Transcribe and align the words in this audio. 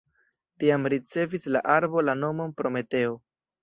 Tiam 0.63 0.89
ricevis 0.95 1.47
la 1.59 1.63
arbo 1.77 2.07
la 2.09 2.19
nomon 2.25 2.61
Prometeo. 2.61 3.19